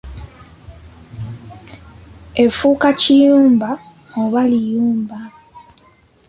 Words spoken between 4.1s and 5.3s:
oba liyumba.